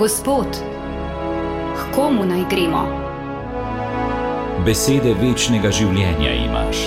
[0.00, 0.46] Gospod,
[1.76, 2.86] k komu naj gremo?
[4.64, 6.80] Besede večnega življenja imaš.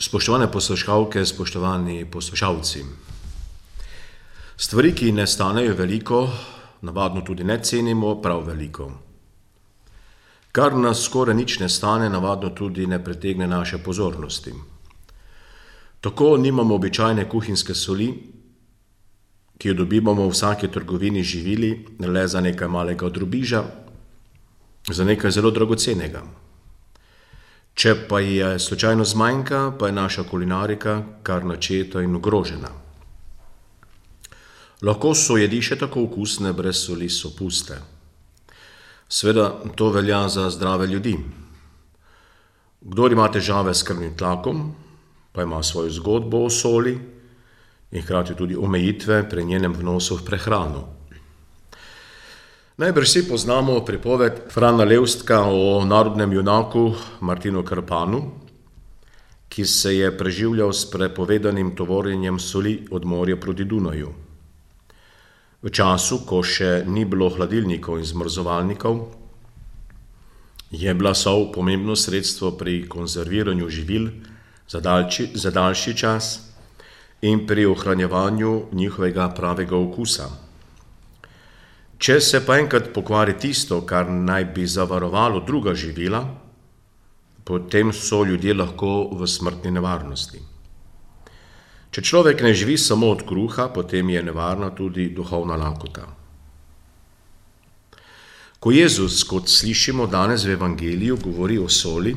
[0.00, 2.84] Spoštovane poslušalke, spoštovani poslušalci.
[4.56, 6.24] Stvari, ki ne stanejo veliko,
[6.88, 8.92] navadno tudi ne cenimo prav veliko.
[10.56, 14.72] Kar nas skoraj nič ne stane, navadno tudi ne pritegne naše pozornosti.
[16.04, 18.10] Tako nimamo običajne kuhinjske soli,
[19.58, 23.62] ki jo dobivamo v vsaki trgovini živili, le za nekaj malega drobiža,
[24.92, 26.20] za nekaj zelo dragocenega.
[27.74, 32.68] Če pa je slučajno zmanjka, pa je naša kulinarika kar načeta in ogrožena.
[34.84, 37.80] Lahko so jedi še tako okusne, brez soli so puste.
[39.08, 41.16] Sveda to velja za zdrave ljudi.
[42.80, 44.74] Kdor ima težave s krvnim tlakom,
[45.34, 46.94] pa ima svojo zgodbo o soli
[47.90, 50.84] in hkrati tudi omejitve pri njenem vnosu v prehrano.
[52.76, 58.22] Najbrž vsi poznamo pripoved Frana Levstka o narodnem junaku Martinu Krpanu,
[59.48, 64.10] ki se je preživljal s prepovedanim tovorjenjem soli od morja proti Dunaju.
[65.62, 69.02] V času, ko še ni bilo hladilnikov in zmrzovalnikov,
[70.70, 74.10] je bila sol pomembno sredstvo pri konzerviranju živil
[74.68, 76.40] za daljši, za daljši čas
[77.22, 80.28] in pri ohranjevanju njihovega pravega okusa.
[81.98, 86.24] Če se pa enkrat pokvari tisto, kar naj bi zavarovalo druga živila,
[87.44, 90.40] potem so ljudje lahko v smrtni nevarnosti.
[91.94, 96.08] Če človek ne živi samo od kruha, potem je nevarna tudi duhovna lakota.
[98.58, 102.16] Ko Jezus, kot slišimo danes v Evangeliju, govori o soli,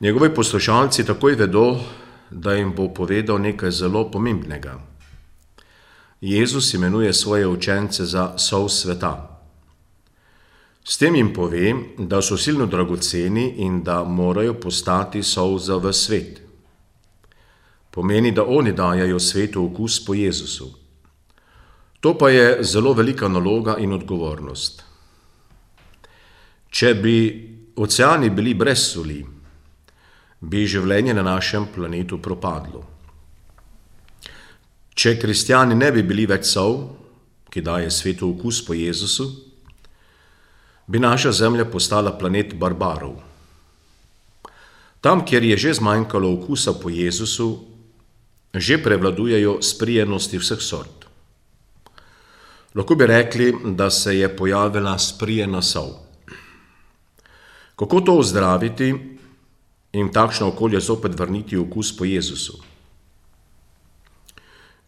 [0.00, 1.80] njegovi poslušalci takoj vedo,
[2.30, 4.80] da jim bo povedal nekaj zelo pomembnega.
[6.20, 9.40] Jezus imenuje svoje učence za sol sveta.
[10.84, 15.92] S tem jim pove, da so silno dragoceni in da morajo postati sol za v
[15.92, 16.40] svet.
[17.90, 20.70] Pomeni, da oni dajajo svetu okus po Jezusu.
[22.00, 24.84] To pa je zelo velika naloga in odgovornost.
[26.70, 27.16] Če bi
[27.76, 29.24] oceani bili brez soli,
[30.40, 32.84] bi življenje na našem planetu propadlo.
[34.96, 36.78] Če kristijani ne bi bili več sol,
[37.52, 39.26] ki daje svetu okus po Jezusu,
[40.86, 43.16] bi naša zemlja postala planet barbarov.
[45.00, 47.48] Tam, kjer je že zmanjkalo okusa po Jezusu,
[48.54, 51.04] že prevladujejo sprijenosti vseh sort.
[52.76, 55.92] Lahko bi rekli, da se je pojavila sprijena sol.
[57.76, 59.15] Kako to ozdraviti
[59.96, 62.60] in v takšno okolje zopet vrniti okus po Jezusu?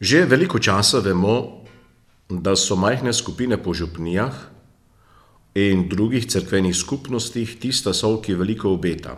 [0.00, 1.64] Že veliko časa vemo,
[2.28, 4.36] da so majhne skupine po župnijah
[5.56, 9.16] in drugih crkvenih skupnostih tista sol, ki veliko obeta.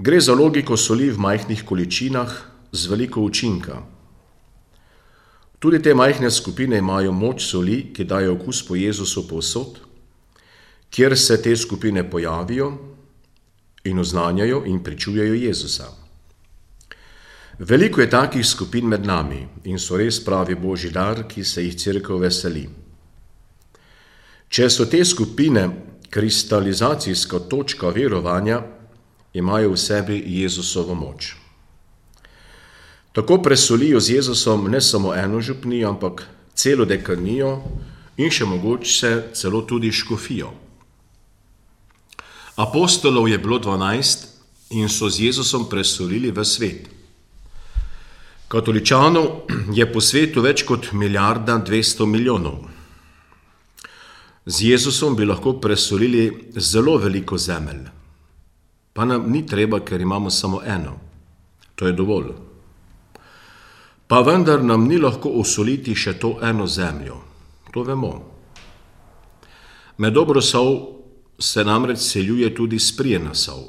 [0.00, 2.32] Gre za logiko soli v majhnih količinah
[2.72, 3.84] z veliko učinka.
[5.58, 9.78] Tudi te majhne skupine imajo moč soli, ki dajo okus po Jezusu povsod,
[10.90, 12.72] kjer se te skupine pojavijo
[13.84, 15.86] in oznanjajo in pričujejo Jezusa.
[17.58, 21.76] Veliko je takih skupin med nami in so res pravi božji dar, ki se jih
[21.76, 22.68] crkva veseli.
[24.48, 25.64] Če so te skupine
[26.10, 28.62] kristalizacijska točka verovanja,
[29.34, 31.34] imajo v sebi Jezusovo moč.
[33.12, 36.22] Tako presolijo z Jezusom ne samo eno župnijo, ampak
[36.54, 37.58] celo dekanijo
[38.16, 40.52] in še mogoče celo tudi škofijo.
[42.58, 44.26] Apostolov je bilo dvanajst
[44.74, 46.90] in so z Jezusom presolili v svet.
[48.48, 49.46] Katoličanov
[49.78, 52.66] je po svetu več kot milijarda dvesto milijonov.
[54.42, 57.86] Z Jezusom bi lahko presolili zelo veliko zemelj.
[58.92, 60.98] Pa nam ni treba, ker imamo samo eno.
[61.78, 62.34] To je dovolj.
[64.10, 67.22] Pa vendar nam ni lahko osoliti še to eno zemljo.
[67.70, 68.14] To vemo.
[70.02, 70.97] Med dobro sol
[71.38, 73.64] se namreč seljuje tudi sprijena sol.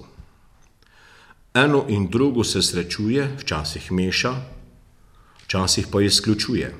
[1.53, 4.35] Eno in drugo se srečuje, včasih meša,
[5.43, 6.75] včasih pa izključuje.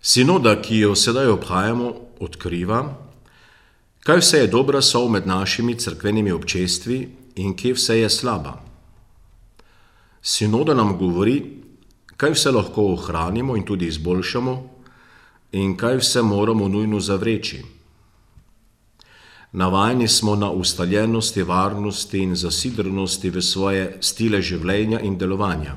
[0.00, 2.80] Sinoda, ki jo sedaj obhajamo, odkriva,
[4.04, 8.60] kaj vse je dobra sol med našimi crkvenimi občestvi in kje vse je slaba.
[10.22, 11.38] Sinoda nam govori,
[12.16, 14.54] kaj vse lahko ohranimo in tudi izboljšamo,
[15.52, 17.62] in kaj vse moramo nujno zavreči.
[19.54, 25.76] Navajeni smo na ustaljenosti, varnosti in zasidrnosti v svoje stile življenja in delovanja.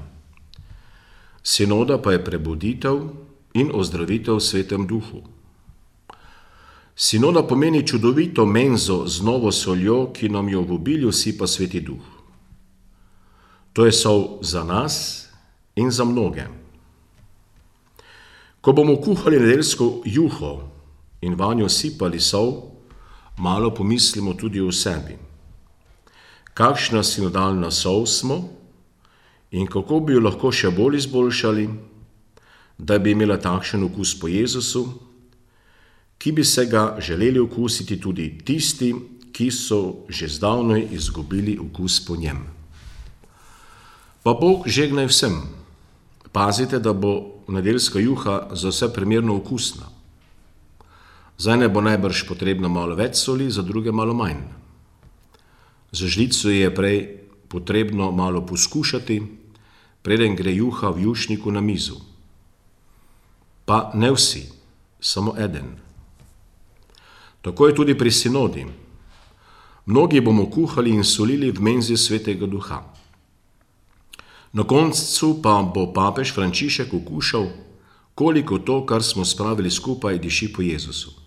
[1.44, 3.04] Sinoda pa je prebuditev
[3.54, 5.22] in ozdravitev v svetem duhu.
[6.96, 12.02] Sinoda pomeni čudovito menzo z novo soljo, ki nam jo v obilju sipa sveti duh.
[13.78, 15.28] To je sol za nas
[15.76, 16.48] in za mnoge.
[18.62, 20.66] Ko bomo kuhali nedeljsko juho
[21.22, 22.77] in vanjo sipali sol,
[23.38, 25.18] malo pomislimo tudi o sebi.
[26.54, 28.50] Kakšna sinodalna sol smo
[29.52, 31.68] in kako bi jo lahko še bolj izboljšali,
[32.78, 34.86] da bi imela takšen okus po Jezusu,
[36.18, 38.94] ki bi se ga želeli okusiti tudi tisti,
[39.32, 42.42] ki so že zdavnaj izgubili okus po njem.
[44.24, 45.36] Pa Bog žegnaj vsem.
[46.32, 49.97] Pazite, da bo nedeljska juha za vse primerno okusna.
[51.38, 54.42] Za ene bo najbrž potrebno malo več soli, za druge malo manj.
[55.94, 56.98] Za žlico je prej
[57.48, 59.22] potrebno malo poskušati,
[60.02, 62.02] preden gre juha v jušniku na mizo.
[63.66, 64.50] Pa ne vsi,
[65.00, 65.78] samo eden.
[67.42, 68.66] Tako je tudi pri sinodi.
[69.86, 72.82] Mnogi bomo kuhali in solili v menzi svetega duha.
[74.54, 77.48] Na koncu pa bo papež Frančišek okušal,
[78.16, 81.27] koliko to, kar smo spravili skupaj, diši po Jezusu.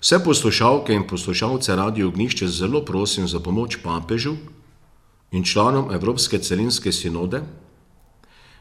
[0.00, 4.32] Vse poslušalke in poslušalce Radio Ognišče zelo prosim za pomoč papežu
[5.32, 7.42] in članom Evropske celinske sinode,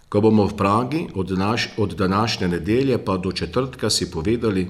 [0.10, 4.68] ko bomo v Pragi od, naš, od današnje nedelje pa do četrtka si povedali,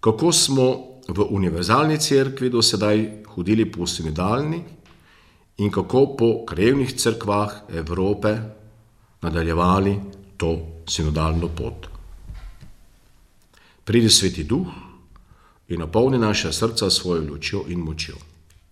[0.00, 0.64] kako smo
[1.08, 4.60] v univerzalni cerkvi do sedaj hodili po sinodalni
[5.56, 8.36] in kako po krevnih cerkvah Evrope
[9.22, 10.00] nadaljevali
[10.36, 11.86] to sinodalno pot.
[13.84, 14.66] Pridi sveti duh,
[15.68, 18.14] in napolni naša srca svojo lučjo in močjo.